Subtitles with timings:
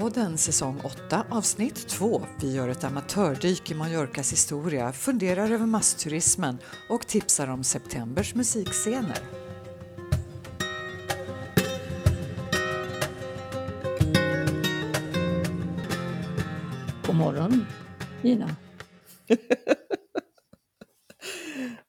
[0.00, 2.22] Mallorca-podden säsong 8 avsnitt 2.
[2.40, 9.18] Vi gör ett amatördyk i Mallorcas historia, funderar över massturismen och tipsar om septembers musikscener.
[17.06, 17.66] God morgon,
[18.22, 18.56] Nina.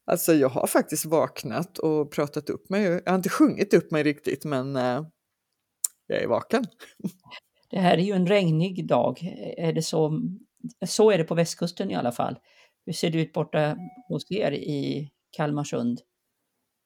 [0.05, 2.83] Alltså jag har faktiskt vaknat och pratat upp mig.
[2.83, 5.05] Jag har inte sjungit upp mig riktigt men eh,
[6.07, 6.65] jag är vaken.
[7.71, 9.20] Det här är ju en regnig dag.
[9.57, 10.21] Är det så,
[10.86, 12.39] så är det på västkusten i alla fall.
[12.86, 16.02] Hur ser det ut borta hos er i Kalmarsund?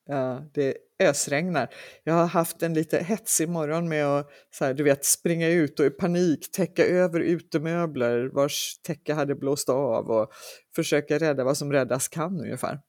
[0.08, 1.70] Ja, det ösregnar.
[2.04, 5.80] Jag har haft en lite hetsig morgon med att så här, du vet, springa ut
[5.80, 10.30] och i panik täcka över utemöbler vars täcke hade blåst av och
[10.76, 12.80] försöka rädda vad som räddas kan ungefär.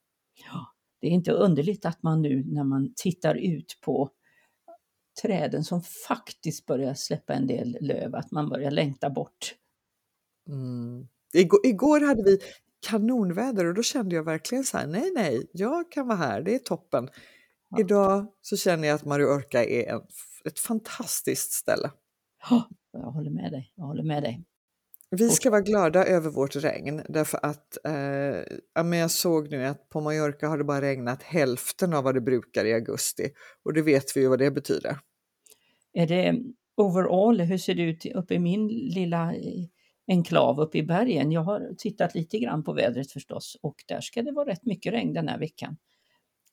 [0.44, 0.66] Ja,
[1.00, 4.10] det är inte underligt att man nu när man tittar ut på
[5.22, 9.54] träden som faktiskt börjar släppa en del löv, att man börjar längta bort.
[10.48, 11.08] Mm.
[11.34, 12.38] Igår, igår hade vi
[12.88, 16.54] kanonväder och då kände jag verkligen så här, nej nej, jag kan vara här, det
[16.54, 17.08] är toppen.
[17.68, 17.80] Ja.
[17.80, 20.00] Idag så känner jag att Mallorca är en,
[20.44, 21.90] ett fantastiskt ställe.
[22.50, 23.72] Ja, jag håller med dig.
[23.74, 24.44] Jag håller med dig.
[25.18, 29.64] Vi ska vara glada över vårt regn därför att eh, ja, men jag såg nu
[29.64, 33.30] att på Mallorca har det bara regnat hälften av vad det brukar i augusti
[33.64, 34.98] och det vet vi ju vad det betyder.
[35.92, 36.34] Är det
[36.76, 39.34] overall, hur ser det ut uppe i min lilla
[40.08, 41.32] enklav uppe i bergen?
[41.32, 44.92] Jag har tittat lite grann på vädret förstås och där ska det vara rätt mycket
[44.92, 45.76] regn den här veckan.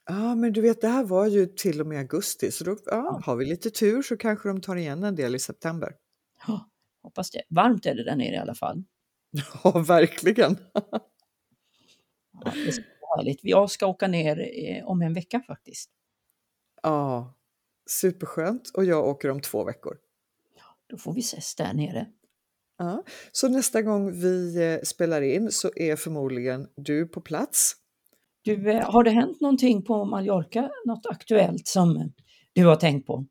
[0.06, 2.78] Ja, men du vet, det här var ju till och med augusti, så då ja,
[2.86, 3.22] ja.
[3.26, 5.94] har vi lite tur så kanske de tar igen en del i september.
[7.04, 7.42] Ja, hoppas det.
[7.50, 8.84] Varmt är det där nere i alla fall.
[9.64, 10.58] Ja, verkligen.
[10.74, 13.40] ja, det ska vara härligt.
[13.44, 15.90] Jag ska åka ner eh, om en vecka faktiskt.
[16.84, 17.34] Ja,
[17.90, 18.72] superskönt.
[18.74, 19.98] Och jag åker om två veckor.
[20.88, 22.08] Då får vi ses där nere.
[22.78, 27.76] Ja, så nästa gång vi eh, spelar in så är förmodligen du på plats.
[28.42, 32.14] Du, eh, har det hänt någonting på Mallorca, något aktuellt som
[32.54, 33.26] du har tänkt på?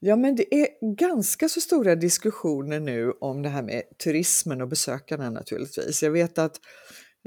[0.00, 4.68] Ja, men det är ganska så stora diskussioner nu om det här med turismen och
[4.68, 6.02] besökarna naturligtvis.
[6.02, 6.60] Jag vet att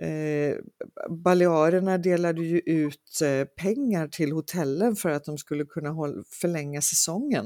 [0.01, 0.55] eh,
[1.23, 6.81] Balearerna delade ju ut eh, pengar till hotellen för att de skulle kunna hålla, förlänga
[6.81, 7.45] säsongen.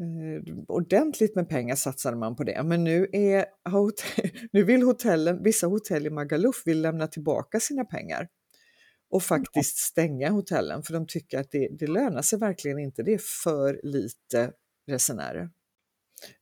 [0.00, 3.44] Eh, ordentligt med pengar satsade man på det, men nu, är,
[4.52, 8.28] nu vill hotellen, vissa hotell i Magaluf vill lämna tillbaka sina pengar
[9.12, 13.02] och faktiskt stänga hotellen för de tycker att det, det lönar sig verkligen inte.
[13.02, 14.52] Det är för lite
[14.86, 15.50] resenärer.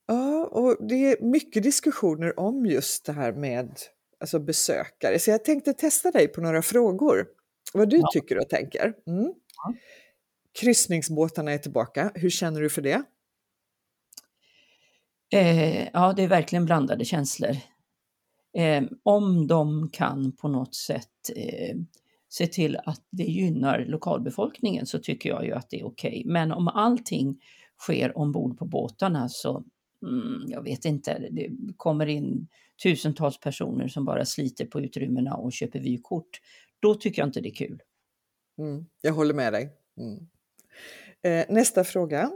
[0.06, 3.78] Ja, och det är mycket diskussioner om just det här med
[4.20, 5.18] alltså besökare.
[5.18, 7.26] Så jag tänkte testa dig på några frågor.
[7.72, 8.08] Vad du ja.
[8.12, 8.94] tycker och tänker.
[9.06, 9.34] Mm.
[9.56, 9.74] Ja.
[10.60, 12.12] Kryssningsbåtarna är tillbaka.
[12.14, 13.02] Hur känner du för det?
[15.32, 17.56] Eh, ja, det är verkligen blandade känslor.
[18.56, 21.76] Eh, om de kan på något sätt eh,
[22.32, 26.10] se till att det gynnar lokalbefolkningen så tycker jag ju att det är okej.
[26.10, 26.32] Okay.
[26.32, 27.40] Men om allting
[27.78, 29.64] sker ombord på båtarna så,
[30.06, 32.48] mm, jag vet inte, det kommer in
[32.82, 36.40] tusentals personer som bara sliter på utrymmena och köper vykort.
[36.80, 37.82] Då tycker jag inte det är kul.
[38.58, 39.68] Mm, jag håller med dig.
[39.96, 40.26] Mm.
[41.22, 42.30] Eh, nästa fråga.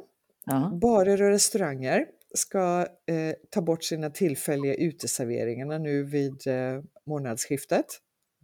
[0.47, 0.79] Ja.
[0.83, 7.87] Barer och restauranger ska eh, ta bort sina tillfälliga uteserveringar nu vid eh, månadsskiftet.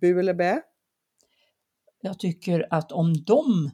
[0.00, 0.60] Bu eller bä?
[2.00, 3.70] Jag tycker att om de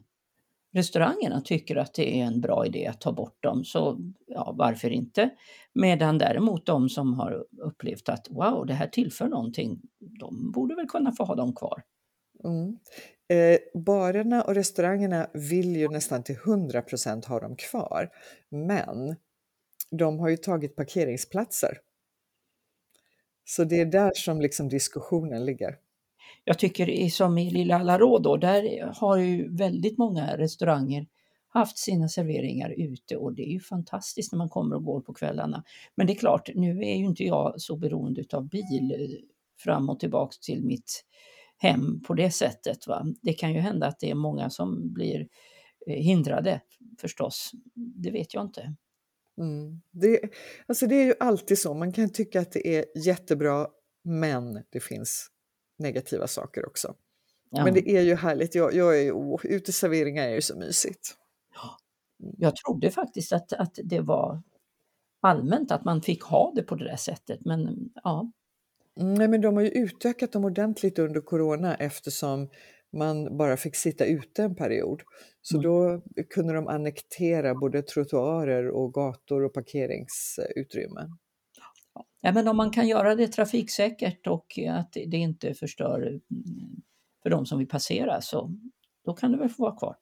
[0.73, 4.89] restaurangerna tycker att det är en bra idé att ta bort dem, så ja, varför
[4.89, 5.29] inte?
[5.73, 10.87] Medan däremot de som har upplevt att wow, det här tillför någonting, de borde väl
[10.87, 11.83] kunna få ha dem kvar.
[12.43, 12.77] Mm.
[13.29, 18.09] Eh, barerna och restaurangerna vill ju nästan till 100% ha dem kvar,
[18.49, 19.15] men
[19.91, 21.77] de har ju tagit parkeringsplatser.
[23.45, 25.77] Så det är där som liksom diskussionen ligger.
[26.47, 31.07] Jag tycker som i Lilla Alarå då, där har ju väldigt många restauranger
[31.47, 35.13] haft sina serveringar ute och det är ju fantastiskt när man kommer och går på
[35.13, 35.63] kvällarna.
[35.95, 39.07] Men det är klart, nu är ju inte jag så beroende av bil eh,
[39.63, 41.03] fram och tillbaks till mitt
[41.57, 42.87] hem på det sättet.
[42.87, 43.05] Va?
[43.21, 45.27] Det kan ju hända att det är många som blir
[45.87, 46.61] eh, hindrade
[47.01, 47.51] förstås.
[47.75, 48.75] Det vet jag inte.
[49.37, 49.81] Mm.
[49.91, 50.19] Det,
[50.67, 53.67] alltså det är ju alltid så, man kan tycka att det är jättebra
[54.03, 55.31] men det finns
[55.77, 56.95] negativa saker också.
[57.49, 57.63] Ja.
[57.63, 61.17] Men det är ju härligt, jag, jag är, oh, uteserveringar är ju så mysigt.
[62.23, 62.35] Mm.
[62.37, 64.41] Jag trodde faktiskt att, att det var
[65.21, 68.31] allmänt att man fick ha det på det där sättet, men ja.
[68.95, 72.49] Nej, men de har ju utökat dem ordentligt under corona eftersom
[72.97, 75.01] man bara fick sitta ute en period.
[75.41, 75.63] Så Mm.
[75.63, 81.17] då kunde de annektera både trottoarer och gator och parkeringsutrymmen.
[82.21, 86.21] Ja, men om man kan göra det trafiksäkert och att det inte förstör mm,
[87.23, 88.51] för de som vill passera så
[89.05, 89.95] då kan det väl få vara kvar.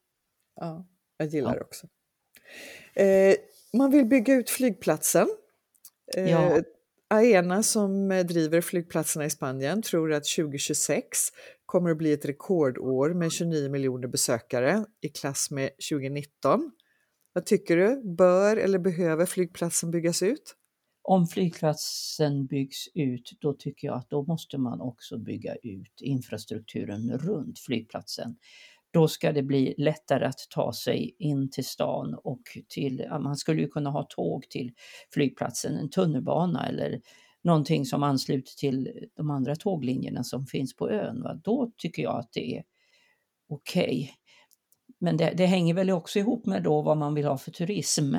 [0.56, 1.56] Ja, jag gillar Ja.
[1.56, 1.88] det också.
[2.94, 3.36] Eh,
[3.74, 5.28] man vill bygga ut flygplatsen.
[6.18, 6.62] Eh, Ja.
[7.08, 11.18] Aena som driver flygplatserna i Spanien tror att 2026
[11.66, 16.72] kommer att bli ett rekordår med 29 miljoner besökare i klass med 2019.
[17.34, 18.02] Vad tycker du?
[18.16, 20.56] Bör eller behöver flygplatsen byggas ut?
[21.08, 27.18] Om flygplatsen byggs ut, då tycker jag att då måste man också bygga ut infrastrukturen
[27.18, 28.36] runt flygplatsen.
[28.92, 33.62] Då ska det bli lättare att ta sig in till stan och till, man skulle
[33.62, 34.72] ju kunna ha tåg till
[35.14, 37.02] flygplatsen, en tunnelbana eller
[37.44, 41.22] någonting som ansluter till de andra tåglinjerna som finns på ön.
[41.22, 41.40] Va?
[41.44, 42.64] Då tycker jag att det är
[43.50, 44.12] okej.
[45.00, 48.16] Men det, det hänger väl också ihop med då vad man vill ha för turism.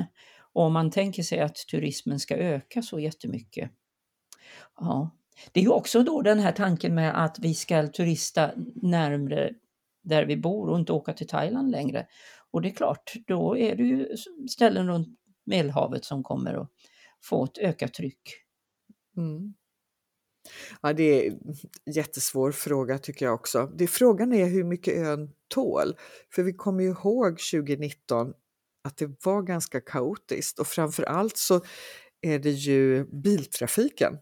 [0.57, 3.71] Och om man tänker sig att turismen ska öka så jättemycket.
[4.79, 5.09] Ja.
[5.51, 9.53] Det är ju också då den här tanken med att vi ska turista närmre
[10.03, 12.07] där vi bor och inte åka till Thailand längre.
[12.51, 14.17] Och det är klart, då är det ju
[14.49, 15.07] ställen runt
[15.45, 16.69] Medelhavet som kommer att
[17.23, 18.21] få ett ökat tryck.
[19.17, 19.53] Mm.
[20.81, 23.71] Ja, det är en jättesvår fråga tycker jag också.
[23.75, 25.95] Det, frågan är hur mycket ön tål.
[26.35, 28.33] För vi kommer ju ihåg 2019
[28.87, 31.61] att det var ganska kaotiskt och framför allt så
[32.21, 34.17] är det ju biltrafiken.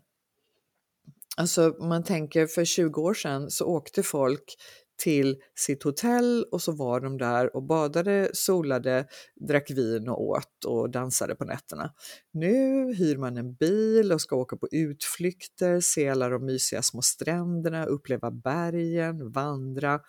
[1.37, 4.55] Alltså man tänker för 20 år sedan så åkte folk
[4.97, 9.07] till sitt hotell och så var de där och badade, solade,
[9.47, 11.93] drack vin och åt och dansade på nätterna.
[12.31, 17.01] Nu hyr man en bil och ska åka på utflykter, se alla de mysiga små
[17.01, 19.99] stränderna, uppleva bergen, vandra.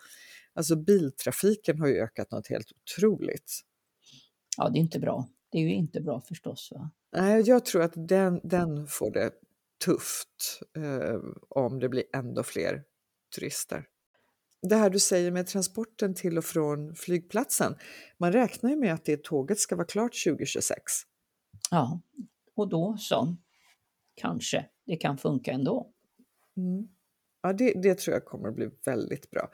[0.53, 3.61] Alltså biltrafiken har ju ökat något helt otroligt.
[4.57, 5.27] Ja, det är inte bra.
[5.51, 6.71] Det är ju inte bra förstås.
[6.75, 6.91] Va?
[7.15, 9.31] Nej, jag tror att den, den får det
[9.85, 11.19] tufft eh,
[11.49, 12.83] om det blir ändå fler
[13.35, 13.85] turister.
[14.61, 17.75] Det här du säger med transporten till och från flygplatsen.
[18.17, 20.81] Man räknar ju med att det tåget ska vara klart 2026.
[21.71, 22.01] Ja,
[22.55, 23.35] och då så,
[24.15, 25.91] kanske det kan funka ändå.
[26.57, 26.87] Mm.
[27.41, 29.51] Ja, det, det tror jag kommer att bli väldigt bra.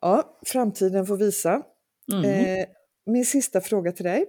[0.00, 1.62] Ja, framtiden får visa.
[2.12, 2.24] Mm.
[2.24, 2.66] Eh,
[3.06, 4.26] min sista fråga till dig.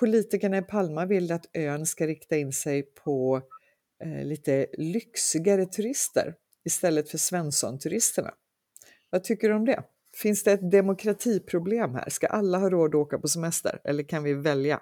[0.00, 3.42] Politikerna i Palma vill att ön ska rikta in sig på
[4.04, 8.30] eh, lite lyxigare turister istället för Svensson-turisterna.
[9.10, 9.82] Vad tycker du om det?
[10.22, 12.10] Finns det ett demokratiproblem här?
[12.10, 14.80] Ska alla ha råd att åka på semester eller kan vi välja?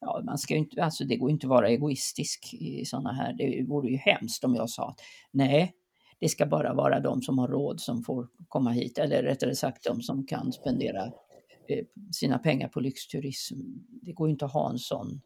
[0.00, 3.32] Ja, man ska ju inte, alltså det går inte att vara egoistisk i sådana här.
[3.32, 5.00] Det vore ju hemskt om jag sa att
[5.30, 5.72] nej,
[6.20, 9.84] det ska bara vara de som har råd som får komma hit, eller rättare sagt
[9.84, 11.12] de som kan spendera
[12.12, 13.54] sina pengar på lyxturism.
[14.02, 15.20] Det går ju inte att ha en sån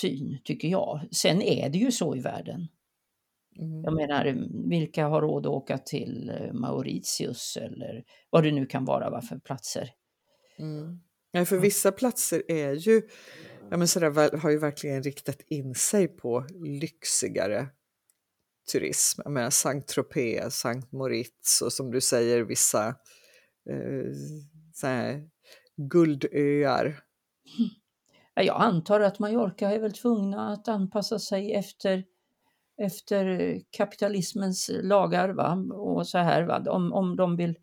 [0.00, 1.00] syn, tycker jag.
[1.10, 2.68] Sen är det ju så i världen.
[3.58, 3.84] Mm.
[3.84, 8.84] Jag menar, vilka har råd att åka till eh, Mauritius eller vad det nu kan
[8.84, 9.90] vara va, för platser?
[10.58, 11.00] Mm.
[11.30, 13.02] Ja, för vissa platser är ju,
[13.70, 17.68] ja, men sådär, har ju verkligen riktat in sig på lyxigare
[18.72, 19.20] turism.
[19.24, 22.88] Jag menar Saint-Tropez, Saint Moritz och som du säger vissa
[23.70, 24.12] eh,
[24.76, 25.28] så här,
[25.76, 27.00] guldöar.
[28.34, 32.04] Ja, Jag antar att Mallorca är väl tvungna att anpassa sig efter,
[32.82, 35.66] efter kapitalismens lagar va?
[35.72, 36.42] och så här.
[36.42, 36.64] Va?
[36.70, 37.58] Om, om de vill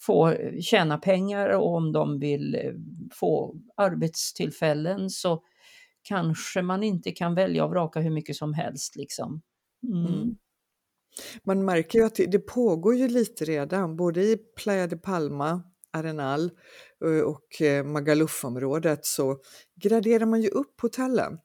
[0.00, 2.72] få tjäna pengar och om de vill eh,
[3.12, 5.42] få arbetstillfällen så
[6.02, 8.96] kanske man inte kan välja och vraka hur mycket som helst.
[8.96, 9.42] Liksom.
[9.88, 10.06] Mm.
[10.06, 10.36] Mm.
[11.44, 15.62] Man märker ju att det, det pågår ju lite redan, både i Playa de Palma,
[15.92, 16.50] Arenal
[17.04, 19.38] eh, och eh, Magaluf-området så
[19.74, 21.38] graderar man ju upp hotellen.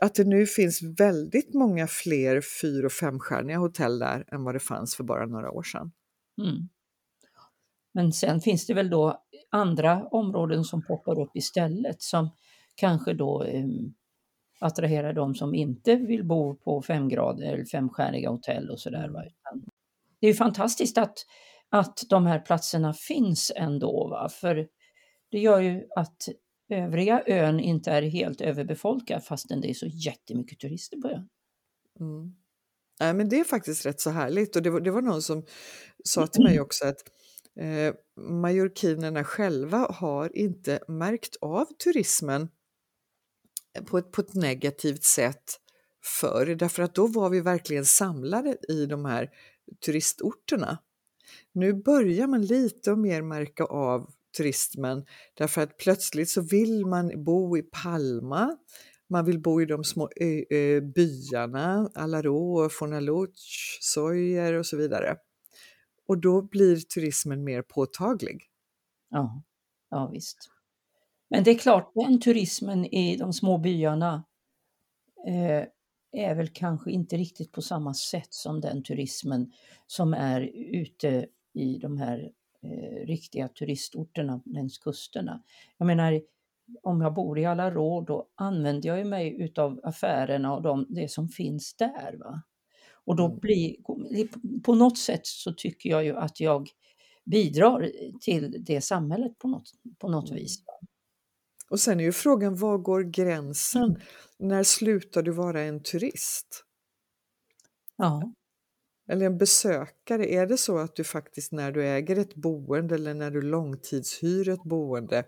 [0.00, 4.60] Att det nu finns väldigt många fler fyr och femstjärniga hotell där än vad det
[4.60, 5.92] fanns för bara några år sedan.
[6.42, 6.68] Mm.
[7.94, 12.30] Men sen finns det väl då andra områden som poppar upp istället som
[12.74, 13.94] kanske då um,
[14.60, 19.08] attraherar de som inte vill bo på femgrader eller femstjärniga hotell och sådär.
[19.08, 19.32] där.
[20.20, 21.14] Det är ju fantastiskt att,
[21.72, 24.28] att de här platserna finns ändå, va?
[24.28, 24.68] för
[25.30, 26.28] det gör ju att
[26.68, 31.28] övriga ön inte är helt överbefolkad fastän det är så jättemycket turister på ön.
[32.00, 32.34] Mm.
[33.00, 35.44] Nej, men det är faktiskt rätt så härligt och det var, det var någon som
[36.04, 36.98] sa till mig också att
[37.60, 42.48] eh, majorkinerna själva har inte märkt av turismen
[43.86, 45.44] på ett, på ett negativt sätt
[46.20, 49.30] förr, därför att då var vi verkligen samlade i de här
[49.86, 50.78] turistorterna.
[51.52, 57.24] Nu börjar man lite och mer märka av turismen därför att plötsligt så vill man
[57.24, 58.56] bo i Palma,
[59.08, 65.16] man vill bo i de små ö, ö, byarna, Alarå, Fornaluch, Sojer och så vidare.
[66.08, 68.42] Och då blir turismen mer påtaglig.
[69.10, 69.42] Ja,
[69.90, 70.38] ja visst.
[71.30, 74.24] Men det är klart, den turismen i de små byarna
[75.28, 75.64] eh,
[76.12, 79.52] är väl kanske inte riktigt på samma sätt som den turismen
[79.86, 85.42] som är ute i de här eh, riktiga turistorterna längs kusterna.
[85.78, 86.20] Jag menar,
[86.82, 91.28] om jag bor i Alarå då använder jag mig utav affärerna och de, det som
[91.28, 92.16] finns där.
[92.20, 92.42] Va?
[93.04, 93.38] Och då Mm.
[93.38, 93.76] blir,
[94.62, 96.68] på något sätt så tycker jag ju att jag
[97.24, 97.90] bidrar
[98.20, 100.42] till det samhället på något, på något Mm.
[100.42, 100.64] vis.
[101.72, 103.84] Och sen är ju frågan, var går gränsen?
[103.84, 104.00] Mm.
[104.38, 106.64] När slutar du vara en turist?
[107.96, 108.32] Ja,
[109.08, 110.32] Eller en besökare?
[110.32, 114.48] Är det så att du faktiskt när du äger ett boende eller när du långtidshyr
[114.48, 115.24] ett boende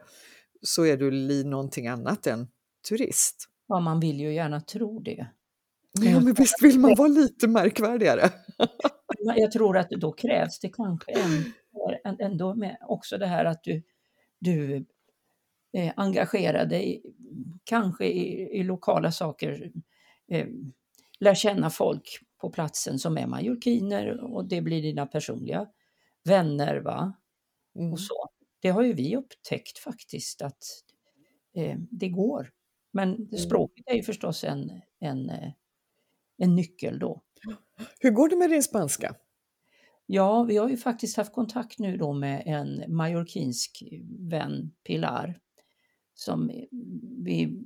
[0.62, 2.48] så är du någonting annat än
[2.88, 3.48] turist?
[3.68, 5.26] ja, man vill ju gärna tro det.
[6.00, 8.30] Ja, men visst vill man vara lite märkvärdigare?
[9.36, 11.12] Jag tror att då krävs det kanske
[12.18, 13.82] ändå med också det här att du,
[14.40, 14.86] du
[15.74, 17.02] eh, engagerar dig
[17.64, 19.72] kanske i, i lokala saker,
[20.28, 20.46] eh,
[21.20, 25.66] lär känna folk på platsen som är majorkiner och det blir dina personliga
[26.24, 26.76] vänner.
[26.76, 27.14] va
[27.76, 27.92] Mm.
[27.92, 28.28] och så.
[28.60, 30.64] Det har ju vi upptäckt faktiskt att
[31.54, 32.50] eh, det går.
[32.92, 35.52] Men språket är ju förstås en, en, eh,
[36.36, 37.20] en nyckel då.
[38.00, 39.14] Hur går det med din spanska?
[40.06, 43.82] Ja, vi har ju faktiskt haft kontakt nu då med en majorkinsk
[44.18, 45.40] vän, Pilar,
[46.14, 46.50] som
[47.24, 47.64] vi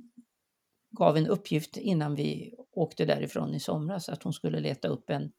[0.91, 5.31] gav en uppgift innan vi åkte därifrån i somras att hon skulle leta upp en,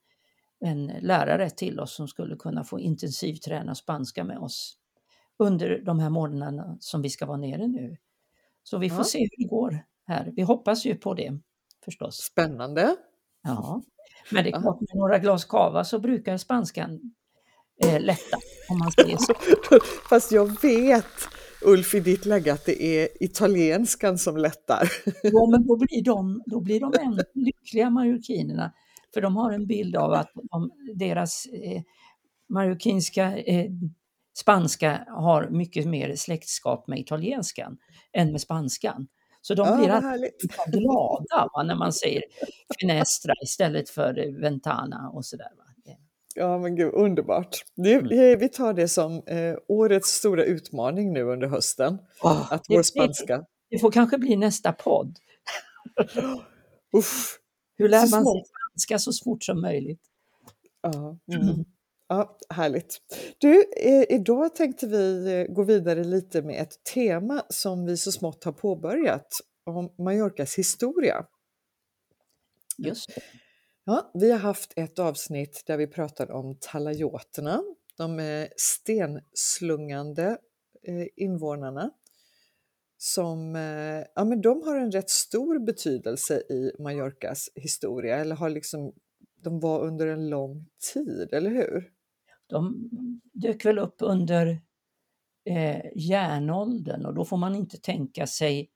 [0.61, 4.77] en lärare till oss som skulle kunna få intensivträna spanska med oss
[5.39, 7.97] under de här månaderna som vi ska vara nere nu.
[8.63, 9.05] Så vi får Ja.
[9.05, 10.33] se hur det går här.
[10.37, 11.39] Vi hoppas ju på det
[11.85, 12.17] förstås.
[12.17, 12.97] Spännande!
[13.43, 13.83] Ja,
[14.33, 17.15] men det är klart med några glas cava så brukar spanskan
[17.85, 18.37] eh, lätta
[18.71, 19.35] om man säger så.
[20.09, 21.07] Fast jag vet,
[21.63, 24.93] Ulf, i ditt läge att det är italienskan som lättar.
[25.23, 28.73] Jo, men då blir de, då blir de ännu lyckliga marockinerna.
[29.15, 31.83] För de har en bild av att de, deras eh,
[32.49, 33.71] marockinska eh,
[34.39, 37.79] spanska har mycket mer släktskap med italienskan
[38.13, 39.07] än med spanskan.
[39.43, 42.23] Så de Ja, blir vad alltid glada va, när man säger
[42.81, 45.49] finestra istället för ventana och sådär.
[45.59, 45.65] Va.
[46.35, 47.65] Ja, men gud, underbart.
[47.77, 51.99] Det, eh, vi tar det som eh, årets stora utmaning nu under hösten,
[52.51, 53.45] att det- vår spanska...
[53.71, 55.17] Det får kanske bli nästa podd.
[56.97, 57.39] Uff,
[57.77, 60.01] Hur lär man sig spanska så fort som möjligt?
[60.83, 61.65] ja, mm.
[62.09, 62.99] ja, härligt.
[63.39, 68.13] Du, eh, idag tänkte vi eh, gå vidare lite med ett tema som vi så
[68.13, 69.27] smått har påbörjat
[69.67, 71.27] om Mallorcas historia.
[72.79, 73.21] Just det.
[73.91, 77.63] Ja, vi har haft ett avsnitt där vi pratade om talayoterna,
[77.97, 80.39] de eh, stenslungande
[80.83, 81.91] eh, invånarna.
[82.97, 88.51] Som, eh, ja, men de har en rätt stor betydelse i Mallorcas historia, eller har
[88.51, 88.93] liksom,
[89.43, 91.91] de var under en lång tid, eller hur?
[92.47, 92.91] De
[93.33, 94.61] dök väl upp under
[95.45, 98.71] eh, järnåldern och då får man inte tänka sig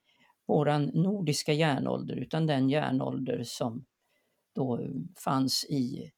[0.46, 3.84] våran nordiska järnålder utan den järnålder som
[4.54, 4.88] då eh,
[5.24, 6.10] fanns i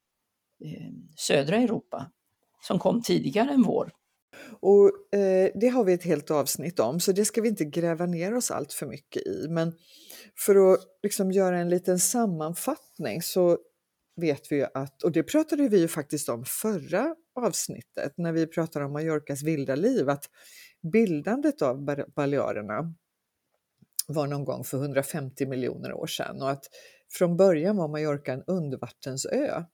[0.64, 2.10] eh, södra Europa
[2.62, 3.92] som kom tidigare än vår.
[4.60, 8.06] Och eh, det har vi ett helt avsnitt om, så det ska vi inte gräva
[8.06, 9.46] ner oss allt för mycket i.
[9.48, 9.72] Men
[10.38, 13.58] för att liksom göra en liten sammanfattning så
[14.16, 18.46] vet vi ju att, och det pratade vi ju faktiskt om förra avsnittet när vi
[18.46, 20.24] pratade om Mallorcas vilda liv, att
[20.92, 21.84] bildandet av
[22.16, 22.94] Balearerna
[24.08, 26.64] var någon gång för 150 miljoner år sedan och att
[27.12, 29.64] från början var Mallorca en undervattensö.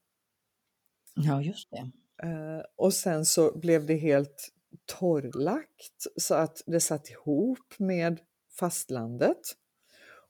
[1.15, 1.91] Ja, just det.
[2.27, 4.49] Eh, och sen så blev det helt
[4.85, 8.19] torrlagt så att det satt ihop med
[8.59, 9.41] fastlandet.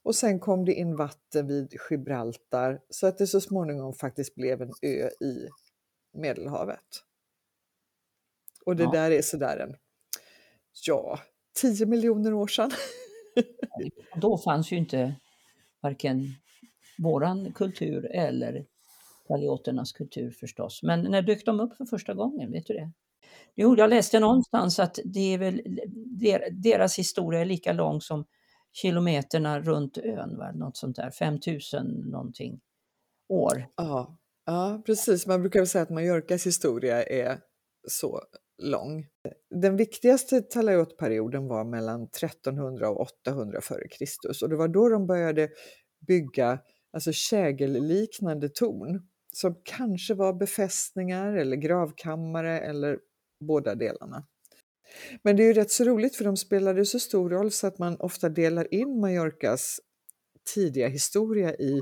[0.04, 4.62] Och sen kom det in vatten vid Gibraltar så att det så småningom faktiskt blev
[4.62, 5.48] en ö i
[6.14, 7.04] Medelhavet.
[8.66, 8.92] Och det Ja.
[8.92, 9.76] där är sådär en,
[10.86, 11.20] ja,
[11.62, 12.72] 10 miljoner år sedan.
[14.16, 15.16] Då fanns ju inte
[15.82, 16.34] varken
[16.98, 18.66] våran kultur eller
[19.28, 20.84] paleoternas kultur förstås.
[20.84, 22.52] Men när dök de upp för första gången?
[22.52, 22.92] Vet du det?
[23.56, 25.62] Jo, jag läste någonstans att det är väl,
[26.52, 28.26] deras historia är lika lång som
[28.72, 30.52] kilometerna runt ön, va?
[30.52, 32.60] något sånt där, 5000 någonting
[33.30, 33.68] år.
[33.76, 35.28] Ja, ja, precis.
[35.28, 37.40] Man brukar väl säga att Mallorcas historia är
[37.88, 38.22] så
[38.64, 39.08] lång.
[39.50, 44.44] Den viktigaste Talayot-perioden var mellan 1300 och 800 f.Kr.
[44.44, 45.50] och det var då de började
[46.08, 46.60] bygga
[46.94, 53.00] alltså kägelliknande torn som kanske var befästningar eller gravkammare eller
[53.40, 54.28] båda delarna.
[55.24, 57.80] Men det är ju rätt så roligt för de spelade så stor roll så att
[57.80, 59.80] man ofta delar in Mallorcas
[60.54, 61.82] tidiga historia i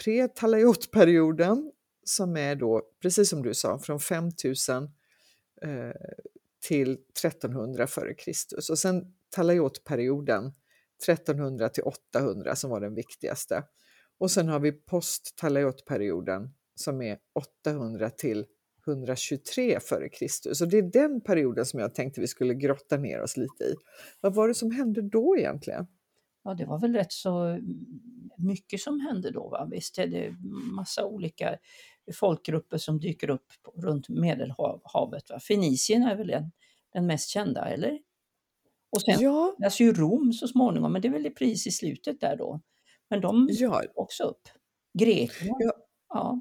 [0.00, 1.72] pre-Talayot-perioden
[2.04, 4.84] som är då, precis som du sa, från 5000
[5.62, 5.90] eh,
[6.60, 8.30] till 1300 f.Kr.
[8.70, 10.52] och sen Talayot-perioden
[11.02, 13.62] 1300 till 800 som var den viktigaste.
[14.18, 17.18] Och sen har vi post-Talayot-perioden som är
[17.64, 18.46] 800 till
[18.86, 20.54] 123 f.Kr.
[20.54, 23.74] Så det är den perioden som jag tänkte vi skulle grotta ner oss lite i.
[24.20, 25.86] Vad var det som hände då egentligen?
[26.44, 27.60] Ja, det var väl rätt så
[28.38, 29.48] mycket som hände då.
[29.48, 29.68] Va?
[29.70, 30.36] Visst är det
[30.76, 31.58] massa olika
[32.14, 33.46] folkgrupper som dyker upp
[33.76, 35.30] runt Medelhavet.
[35.30, 35.40] Va?
[35.40, 36.52] Fenicierna är väl den,
[36.92, 37.98] den mest kända, eller?
[38.90, 42.20] Och sen Ja, alltså ju Rom så småningom, men det är väl precis i slutet
[42.20, 42.60] där då.
[43.10, 44.48] Men de ja, också upp.
[44.98, 45.72] Grekland, Ja.
[46.08, 46.40] ja.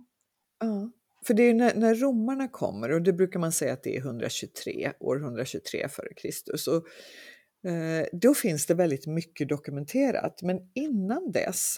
[0.59, 0.91] ja.
[1.27, 3.99] För det är när, när romarna kommer, och det brukar man säga att det är
[3.99, 6.27] 123, år 123 f.Kr.
[6.69, 10.41] Och eh, då finns det väldigt mycket dokumenterat.
[10.41, 11.77] Men innan dess,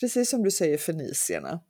[0.00, 1.60] precis som du säger fenicierna,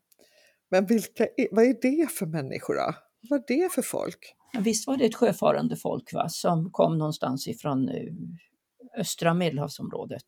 [0.70, 2.94] men vilka vad är det för människor då?
[3.30, 4.34] Vad är det för folk?
[4.58, 8.12] Visst var det ett sjöfarande folk va, som kom någonstans ifrån eh,
[9.00, 10.26] östra medelhavsområdet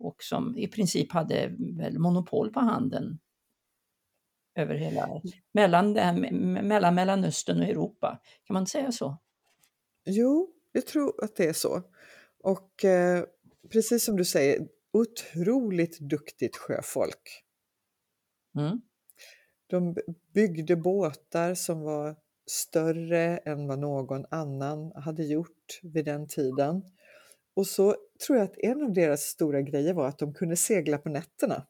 [0.00, 3.18] och som i princip hade väl monopol på handeln
[4.54, 5.20] över hela,
[5.52, 5.92] mellan,
[6.68, 8.20] mellan Mellanöstern och Europa.
[8.44, 9.18] Kan man säga så?
[10.04, 11.82] Jo, jag tror att det är så.
[12.38, 13.24] Och eh,
[13.72, 17.44] precis som du säger, otroligt duktigt sjöfolk.
[18.58, 18.80] Mm.
[19.66, 19.96] De
[20.34, 22.16] byggde båtar som var
[22.46, 26.82] större än vad någon annan hade gjort vid den tiden.
[27.54, 30.98] Och så tror jag att en av deras stora grejer var att de kunde segla
[30.98, 31.66] på nätterna.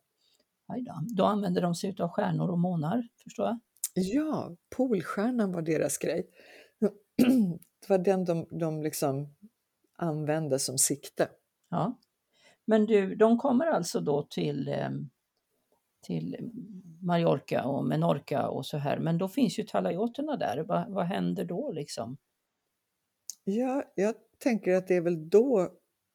[0.67, 0.95] Aj då.
[1.17, 3.59] då använde de sig av stjärnor och månar, förstår jag.
[3.95, 6.27] Ja, Polstjärnan var deras grej.
[7.81, 9.35] Det var den de, de liksom
[9.97, 11.29] använde som sikte.
[11.71, 11.99] Ja.
[12.65, 14.91] Men du, de kommer alltså då till, eh,
[16.03, 16.51] till
[17.01, 20.65] Mallorca och Menorca och så här, men då finns ju talayoterna där.
[20.65, 22.17] Va, vad händer då liksom?
[23.51, 25.73] Ja, jag tänker att det är väl då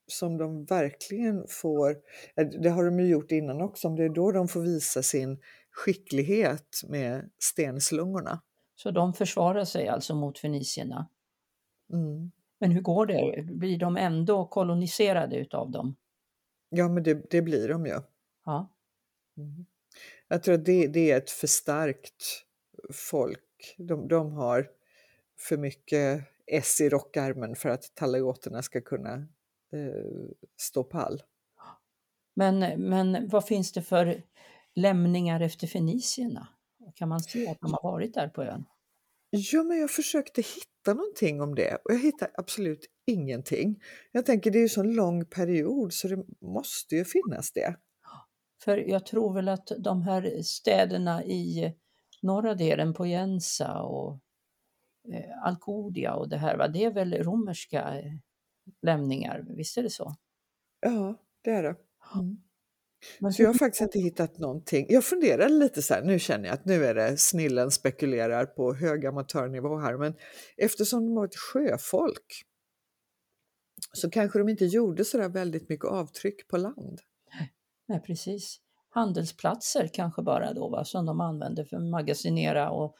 [0.07, 1.89] som de verkligen får,
[2.35, 5.03] eh, det har de ju gjort innan också, men det är då de får visa
[5.03, 5.39] sin
[5.71, 8.41] skicklighet med stenslungorna.
[8.75, 11.09] Så de försvarar sig alltså mot fenicierna.
[11.93, 12.31] Mm.
[12.59, 13.45] Men hur går det?
[13.51, 15.95] Blir de ändå koloniserade utav dem?
[16.69, 17.99] Ja, men det, det blir de ju.
[18.45, 18.75] Ja.
[19.37, 19.65] Mm.
[20.27, 22.45] Jag tror att det, det är ett för starkt
[22.93, 23.75] folk.
[23.77, 24.67] De, de har
[25.37, 29.13] för mycket S i rockärmen för att talayoterna ska kunna
[29.73, 30.29] eh,
[30.61, 31.23] stå pall.
[32.35, 34.23] Men, men vad finns det för
[34.75, 36.47] lämningar efter fenicierna?
[36.95, 38.65] Kan man se att de har varit där på ön?
[39.29, 43.81] Ja, men jag försökte hitta någonting om det och jag hittar absolut ingenting.
[44.11, 47.75] Jag tänker det är ju så lång period så det måste ju finnas det.
[48.63, 51.73] För jag tror väl att de här städerna i
[52.21, 54.19] norra delen på Jensa och
[55.13, 56.67] eh, och det här, va?
[56.67, 58.11] det är väl romerska eh,
[58.81, 60.15] lämningar, visst är det så?
[60.79, 61.75] Ja, det är det.
[62.15, 62.37] Mm.
[63.19, 64.85] Men Så jag har faktiskt inte hittat någonting.
[64.89, 68.73] Jag funderar lite så här, nu känner jag att nu är det snillen spekulerar på
[68.73, 70.13] hög amatörnivå här, men
[70.57, 72.45] eftersom de var ett sjöfolk
[73.93, 76.99] så kanske de inte gjorde så där väldigt mycket avtryck på land.
[77.87, 78.59] Nej, precis.
[78.89, 80.85] Handelsplatser kanske bara då, va?
[80.85, 82.95] som de använde för att magasinera och,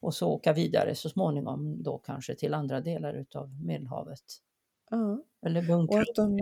[0.00, 4.22] och så åka vidare så småningom då kanske till andra delar utav Medelhavet.
[4.90, 5.22] Ja.
[5.46, 6.40] Eller Och att de,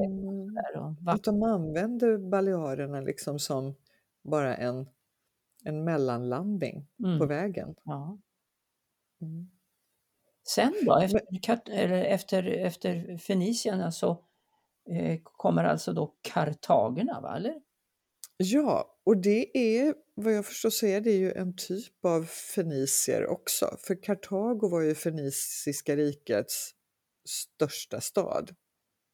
[0.74, 1.40] och att vatten.
[1.40, 3.74] de använde Balearerna liksom som
[4.22, 4.88] bara en,
[5.64, 7.28] en mellanlandning på Mm.
[7.28, 7.74] vägen.
[7.84, 8.18] Ja.
[9.20, 9.50] Mm.
[10.48, 14.10] Sen då, efter, efter, efter fenicierna så
[14.90, 17.36] eh, kommer alltså då kartagerna, va?
[17.36, 17.54] eller?
[18.36, 23.26] Ja, och det är vad jag förstår så är det ju en typ av fenicier
[23.26, 23.76] också.
[23.80, 26.74] För Kartago var ju Feniciska rikets
[27.24, 28.54] största stad.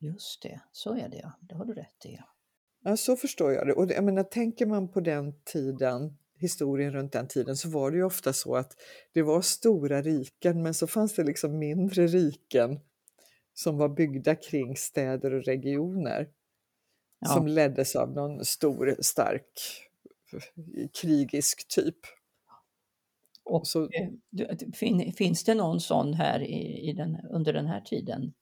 [0.00, 1.32] Just det, så är det ja.
[1.40, 2.18] Det har du rätt i.
[2.84, 3.72] Ja, så förstår jag det.
[3.72, 7.96] Och jag menar, tänker man på den tiden, historien runt den tiden, så var det
[7.96, 8.72] ju ofta så att
[9.12, 12.80] det var stora riken, men så fanns det liksom mindre riken
[13.54, 16.28] som var byggda kring städer och regioner
[17.20, 17.28] Ja.
[17.28, 19.44] som leddes av någon stor, stark
[21.00, 21.96] krigisk typ.
[23.44, 27.80] Och Så, eh, fin, finns det någon sån här i, i den, under den här
[27.80, 28.32] tiden?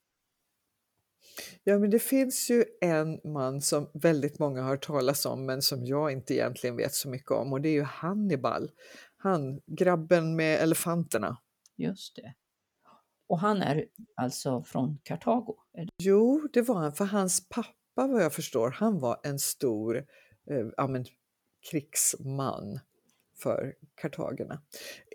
[1.64, 5.62] ja, men det finns ju en man som väldigt många har hört talas om men
[5.62, 8.70] som jag inte egentligen vet så mycket om och det är ju Hannibal.
[9.16, 11.38] Han, grabben med elefanterna.
[11.76, 12.34] Just det.
[13.26, 13.84] Och han är
[14.16, 15.54] alltså från Kartago?
[15.98, 19.96] Jo, det var han, för hans pappa vad jag förstår, han var en stor
[20.50, 21.04] eh, ja, men,
[21.70, 22.80] krigsman
[23.42, 24.62] för kartagerna.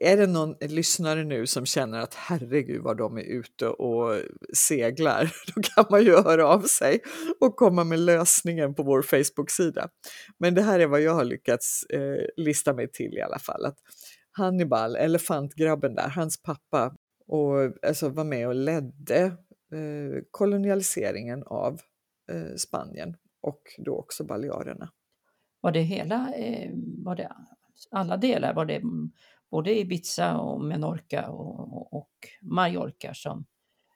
[0.02, 4.20] Är det någon lyssnare nu som känner att herregud vad de är ute och
[4.58, 7.00] seglar, då kan man ju höra av sig
[7.40, 9.90] och komma med lösningen på vår Facebook-sida.
[10.38, 13.66] Men det här är vad jag har lyckats eh, lista mig till i alla fall.
[13.66, 13.78] Att
[14.32, 16.96] Hannibal, elefantgrabben där, hans pappa,
[17.28, 19.24] och, alltså, var med och ledde
[19.74, 21.80] eh, kolonialiseringen av
[22.58, 24.92] Spanien och då också Balearerna.
[25.62, 27.32] Var det hela, eh, var det
[27.92, 28.54] alla delar?
[28.54, 28.82] Var det
[29.50, 32.10] både Ibiza och Menorca och, och,
[32.42, 33.46] Mallorca som,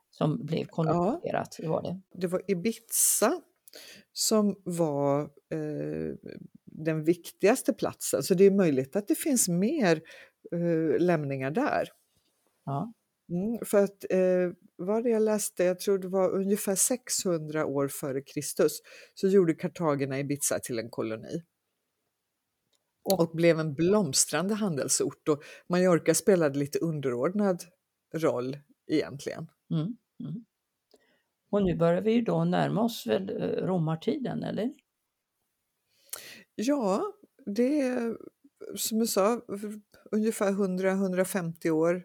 [0.09, 1.55] som blev koloniserat?
[1.59, 2.01] Det var det.
[2.11, 3.41] Det var Ibiza
[4.13, 6.15] som var eh,
[6.65, 10.01] den viktigaste platsen, så det är möjligt att det finns mer
[10.51, 11.89] eh, lämningar där.
[12.65, 12.93] Ja.
[13.29, 18.21] Mm, för att eh, vad jag läste, jag tror det var ungefär 600 år före
[18.21, 18.79] Kristus,
[19.13, 21.43] så gjorde kartagerna Ibiza till en koloni
[23.03, 27.63] Och- och blev en blomstrande handelsort och Mallorca spelade lite underordnad
[28.15, 29.47] roll egentligen.
[29.71, 30.45] Mm, mm.
[31.49, 34.73] Och nu börjar vi ju då närma oss väl eh, romartiden, eller?
[36.55, 37.13] Ja,
[37.45, 38.17] det är
[38.75, 39.41] som jag sa
[40.11, 42.03] ungefär 100-150 år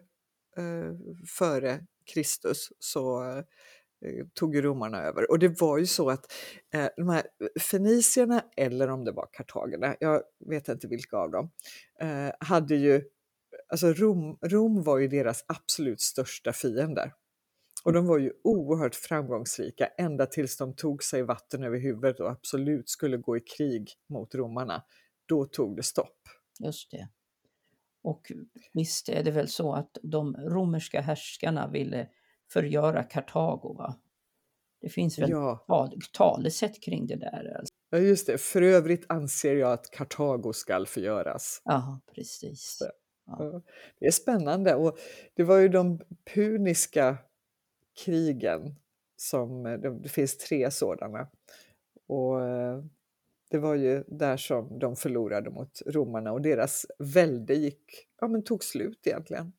[0.57, 0.93] Eh,
[1.27, 5.31] före Kristus så eh, tog ju romarna över.
[5.31, 6.31] Och det var ju så att
[6.73, 7.23] eh, de här
[7.59, 11.51] fenicierna, eller om det var kartagerna, jag vet inte vilka av dem,
[11.99, 13.03] eh, hade ju,
[13.67, 17.13] alltså Rom, Rom var ju deras absolut största fiender.
[17.83, 22.31] Och de var ju oerhört framgångsrika ända tills de tog sig vatten över huvudet och
[22.31, 24.83] absolut skulle gå i krig mot romarna.
[25.25, 26.17] Då tog det stopp.
[26.59, 27.09] Just det.
[28.03, 28.31] Och
[28.73, 32.09] visst är det väl så att de romerska härskarna ville
[32.53, 33.95] förgöra Kartago, va?
[34.81, 37.55] Det finns väl Ja, tal, talesätt kring det där.
[37.57, 37.73] Alltså.
[37.89, 38.37] ja, just det.
[38.37, 41.61] För övrigt anser jag att Kartago skall förgöras.
[41.65, 42.77] Ja, precis.
[42.79, 42.91] Det.
[43.25, 43.61] Ja,
[43.99, 44.97] Det är spännande och
[45.33, 45.99] det var ju de
[46.33, 47.17] puniska
[48.05, 48.75] krigen
[49.15, 51.27] som, det det finns tre sådana.
[52.07, 52.83] Och eh,
[53.53, 57.83] det var ju där som de förlorade mot romarna och deras välde gick,
[58.21, 59.53] ja men tog slut egentligen.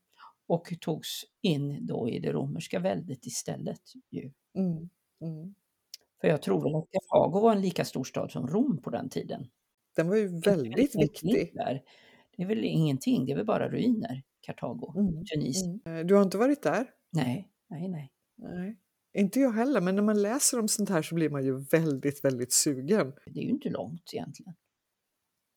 [0.46, 3.80] Och togs in då i det romerska väldet istället.
[4.11, 4.33] Ju.
[4.59, 4.88] Mm,
[5.20, 5.54] mm.
[6.20, 9.46] För jag tror att Kartago var en lika stor stad som Rom på den tiden.
[9.96, 11.54] Den var ju det väldigt ingenting viktig.
[11.57, 11.83] Där.
[12.37, 15.80] Det är väl ingenting, det är väl bara ruiner, Kartago, Mm, Tunisien.
[15.85, 15.98] mm.
[15.98, 16.87] Eh, Du har inte varit där?
[17.12, 18.12] Nej, nej, nej.
[18.37, 18.76] Nej.
[19.14, 22.24] Inte jag heller, men när man läser om sånt här så blir man ju väldigt,
[22.24, 23.12] väldigt sugen.
[23.27, 24.55] Det är ju inte långt egentligen.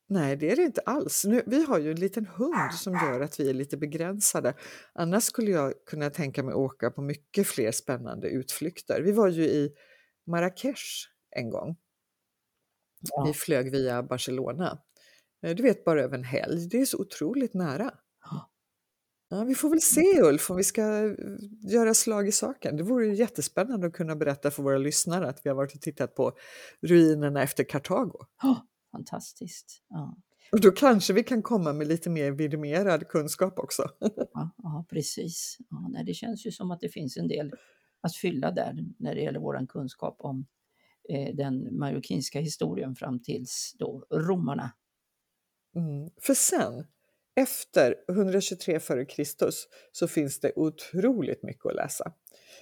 [0.09, 1.25] Nej, det är det inte alls.
[1.25, 4.53] Nu, vi har ju en liten hund som gör att vi är lite begränsade.
[4.93, 9.01] Annars skulle jag kunna tänka mig åka på mycket fler spännande utflykter.
[9.01, 9.71] Vi var ju i
[10.27, 10.83] Marrakesh
[11.35, 11.75] en gång.
[12.99, 13.23] Ja.
[13.27, 14.81] Vi flög via Barcelona.
[15.43, 16.69] Eh, Du vet, bara över en helg.
[16.69, 17.93] Det är så otroligt nära.
[19.29, 19.43] Ja.
[19.43, 21.13] Vi får väl se Ulf om vi ska eh,
[21.71, 22.77] göra slag i saken.
[22.77, 25.81] Det vore ju jättespännande att kunna berätta för våra lyssnare att vi har varit och
[25.81, 26.31] tittat på
[26.81, 28.19] ruinerna efter Kartago.
[28.43, 28.59] Oh,
[28.91, 29.83] fantastiskt.
[29.89, 30.17] Ja.
[30.51, 33.89] Och då kanske vi kan komma med lite mer vidimerad kunskap också.
[34.33, 35.57] Ja, ja, precis.
[35.69, 37.53] Ja, nej, det känns ju som att det finns en del
[38.01, 40.45] att fylla där när det gäller vår kunskap om
[41.09, 44.71] eh, den marockinska historien fram tills då romarna.
[45.75, 46.09] Mm.
[46.21, 46.87] För sen,
[47.37, 49.23] efter 123 f.Kr.
[49.91, 52.11] så finns det otroligt mycket att läsa.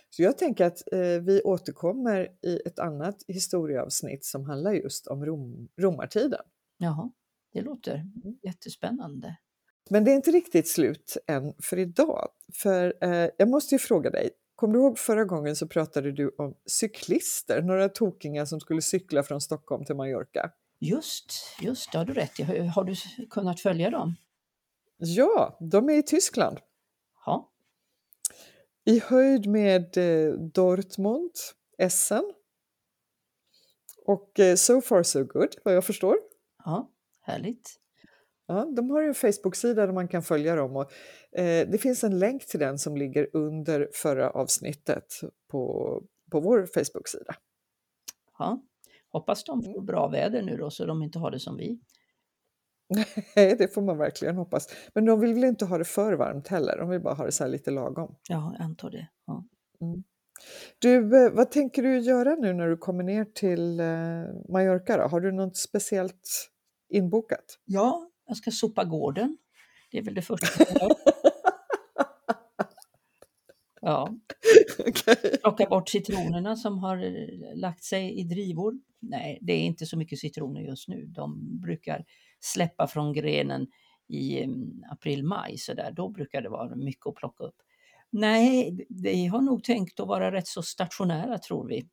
[0.10, 5.26] Så jag tänker att eh, vi återkommer i ett annat historieavsnitt som handlar just om
[5.26, 6.42] rom, romartiden.
[6.78, 7.12] Jaha,
[7.54, 8.04] det låter
[8.44, 9.38] jättespännande.
[9.90, 12.28] Men det är inte riktigt slut än för idag.
[12.54, 16.36] För eh, jag måste ju fråga dig, kommer du ihåg förra gången så pratade du
[16.38, 20.52] om cyklister, några tokingar som skulle cykla från Stockholm till Mallorca?
[20.80, 21.26] Just,
[21.62, 22.40] just det, har du rätt.
[22.40, 22.44] i.
[22.44, 22.96] Har har du
[23.30, 24.16] kunnat följa dem?
[24.98, 26.60] Ja, de är i Tyskland.
[27.26, 27.52] Ja,
[28.86, 31.32] I höjd med eh, Dortmund,
[31.78, 32.34] Essen.
[34.06, 36.18] Och eh, so far so good, vad jag förstår.
[36.66, 36.92] ja
[37.26, 37.80] härligt.
[38.48, 40.76] Ja, de har en Facebook-sida där man kan följa dem.
[40.76, 40.92] Och,
[41.40, 45.14] eh, det finns en länk till den som ligger under förra avsnittet
[45.48, 47.36] på, på vår Facebook-sida.
[48.38, 48.64] Ja.
[49.10, 51.80] Hoppas de får bra väder nu då så de inte har det som vi.
[53.36, 54.68] Nej, det får man verkligen hoppas.
[54.94, 57.32] Men de vill väl inte ha det för varmt heller, de vill bara ha det
[57.32, 58.16] så här lite lagom.
[58.30, 59.08] Ja, jag antar det.
[59.26, 59.46] Ja.
[59.82, 60.04] Mm.
[60.80, 64.98] Du, eh, vad tänker du göra nu när du kommer ner till eh, Mallorca?
[64.98, 65.04] Då?
[65.04, 66.50] Har du något speciellt
[66.90, 67.60] inbokat?
[67.66, 69.38] ja, jag ska sopa gården.
[69.92, 70.92] Det är väl det första jag gör.
[73.82, 74.16] Ja,
[74.80, 75.38] Okej.
[75.42, 78.74] plocka bort citronerna som har eh, lagt sig i drivor.
[79.00, 81.06] Nej, det är inte så mycket citroner just nu.
[81.06, 82.06] De brukar
[82.40, 83.68] släppa från grenen
[84.08, 85.92] i mm, april-maj så där.
[85.92, 87.56] Då brukar det vara mycket att plocka upp.
[88.10, 91.90] Nej, vi har nog tänkt att vara rätt så stationära tror vi.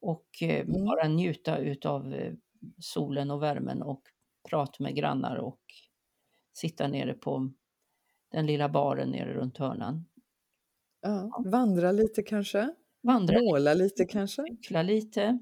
[0.00, 0.84] Och eh, Mm.
[0.84, 2.32] bara njuta utav eh,
[2.78, 4.02] solen och värmen och
[4.50, 5.60] prata med grannar och
[6.52, 7.50] sitta nere på
[8.32, 10.06] den lilla baren nere runt hörnan.
[11.00, 11.42] Ja.
[11.46, 12.74] Vandra lite kanske?
[13.02, 14.42] Vandra Måla lite kanske?
[14.42, 15.38] cykla lite.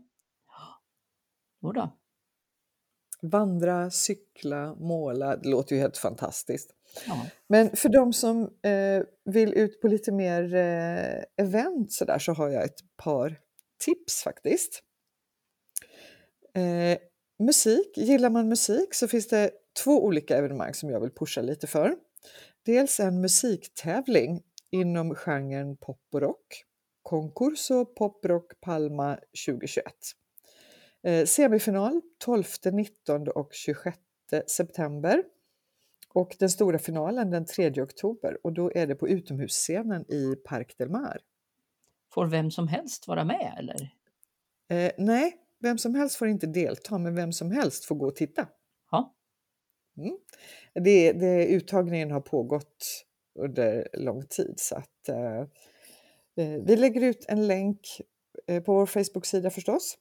[1.62, 1.98] Jodå.
[3.23, 5.37] Vandra, cykla, måla.
[5.37, 6.75] Det låter ju helt fantastiskt.
[7.07, 7.27] Ja.
[7.49, 12.33] Men för de som eh, vill ut på lite mer eh, event så där så
[12.33, 13.41] har jag ett par
[13.85, 14.83] tips faktiskt.
[16.55, 16.99] Eh,
[17.39, 19.51] musik, gillar man musik så finns det
[19.85, 21.97] två olika evenemang som jag vill pusha lite för.
[22.67, 26.65] Dels en musiktävling inom genren pop och rock.
[27.03, 29.85] Concurso Pop Rock Palma 2021.
[31.03, 33.99] Eh, semifinal 12, 19 och 26
[34.47, 35.25] september.
[36.13, 40.75] Och den stora finalen den 3 oktober och då är det på utomhusscenen i Parc
[40.77, 41.21] del Mar.
[42.13, 43.95] Får vem som helst vara med eller?
[44.69, 48.17] Eh, nej, vem som helst får inte delta men vem som helst får gå och
[48.17, 48.49] titta.
[48.91, 49.15] Ja,
[49.99, 50.19] Mm.
[50.75, 55.41] Det, det, uttagningen har pågått under lång tid så att eh,
[56.37, 58.01] eh, vi lägger ut en länk
[58.47, 59.99] eh, på vår Facebook-sida förstås.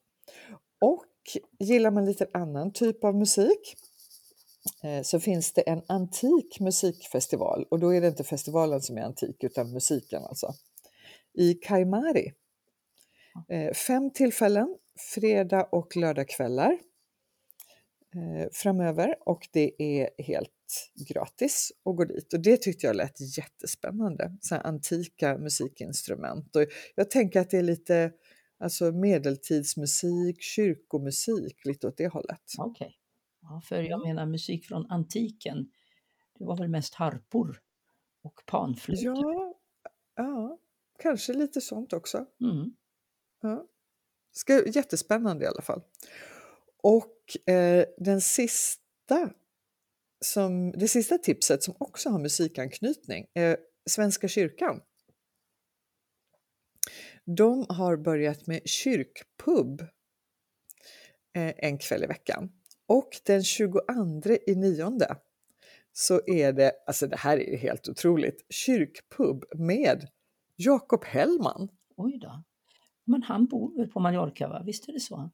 [0.80, 1.06] Och
[1.60, 3.76] gillar man lite annan typ av musik
[4.84, 9.02] eh, så finns det en antik musikfestival och då är det inte festivalen som är
[9.02, 10.54] antik utan musiken alltså.
[11.34, 12.34] I Kaimari.
[13.50, 14.78] Eh, fem tillfällen,
[15.14, 16.72] fredag och lördagkvällar
[18.16, 20.52] eh, framöver och det är helt
[21.10, 24.38] gratis att gå dit och det tyckte jag lät jättespännande.
[24.42, 28.12] Så här antika musikinstrument och jag tänker att det är lite
[28.58, 32.42] alltså medeltidsmusik, kyrkomusik, lite åt det hållet.
[32.60, 32.98] okej.
[33.42, 34.08] Ja, för jag Mm.
[34.08, 35.72] menar musik från antiken.
[36.40, 37.62] Det var väl mest harpor
[38.24, 39.06] och panflöjter.
[39.06, 39.54] Ja,
[40.16, 40.60] ja,
[41.00, 42.26] kanske lite sånt också.
[42.42, 42.76] Mm.
[43.42, 43.68] Ja.
[44.32, 45.82] Ska, jättespännande i alla fall.
[46.78, 49.30] Och eh, den sista
[50.26, 53.58] som, det sista tipset som också har musikanknytning är
[53.90, 54.82] Svenska kyrkan.
[57.36, 59.82] De har börjat med kyrkpub
[61.36, 62.52] eh, en kväll i veckan.
[62.86, 63.80] Och den 22
[64.48, 65.18] i nionde
[65.94, 70.08] så är det, alltså det här är helt otroligt, kyrkpub med
[70.56, 71.70] Jakob Hellman.
[71.98, 72.44] Oj då.
[73.06, 74.64] Men han bor väl på Mallorca, va?
[74.66, 75.30] Visst är det så?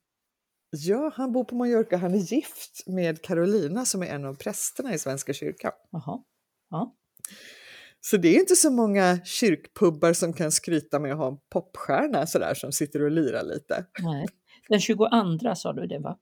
[0.70, 1.98] Ja, han bor på Mallorca.
[1.98, 5.72] Han är gift med Carolina som är en av prästerna i Svenska kyrkan.
[5.92, 6.24] Jaha.
[6.70, 6.96] Ja.
[8.06, 12.28] Så det är inte så många kyrkpubbar som kan skryta med att ha en popstjärna
[12.28, 13.86] sådär som sitter och lirar lite.
[14.04, 14.28] Nej.
[14.70, 15.06] Den 22
[15.56, 16.20] sa du det, va?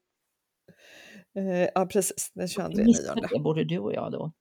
[1.35, 2.31] Eh, ja, precis.
[2.33, 3.29] Den 22 Vi missade nionde.
[3.33, 4.31] det, både du och jag då.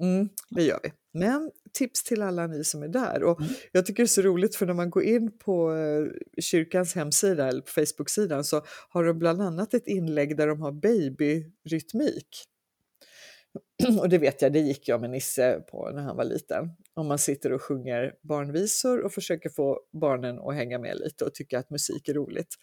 [0.00, 0.92] Mm, det gör vi.
[1.12, 3.22] Men tips till alla ni som är där.
[3.22, 3.52] Och Mm.
[3.72, 7.48] Jag tycker det är så roligt för när man går in på eh, kyrkans hemsida
[7.48, 12.28] eller på Facebook-sidan så har de bland annat ett inlägg där de har babyrytmik.
[14.00, 16.70] Och det vet jag, det gick jag med Nisse på när han var liten.
[16.94, 21.34] Om man sitter och sjunger barnvisor och försöker få barnen att hänga med lite och
[21.34, 22.54] tycka att musik är roligt.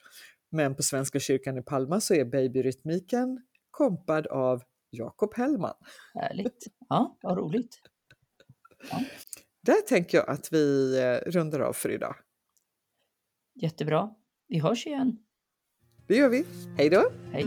[0.52, 5.76] Men på Svenska kyrkan i Palma så är babyrytmiken kompad av Jakob Hellman.
[6.14, 6.66] Härligt.
[6.90, 7.82] Ja, vad roligt.
[9.62, 12.16] Där tänker jag att vi eh, rundar av för idag.
[13.62, 14.16] Jättebra.
[14.48, 15.18] Vi hörs igen.
[16.08, 16.46] Det gör vi.
[16.78, 17.12] Hej då!
[17.32, 17.46] Hej.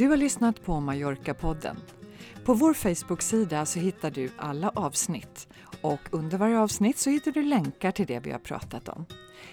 [0.00, 1.76] Du har lyssnat på Mallorca-podden.
[2.44, 5.48] På vår Facebook-sida så hittar du alla avsnitt
[5.82, 9.06] och under varje avsnitt så hittar du länkar till det vi har pratat om.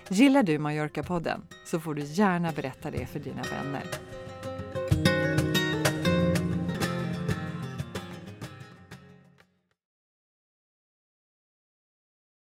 [0.09, 3.83] Gillar du Mallorca-podden så får du gärna berätta det för dina vänner.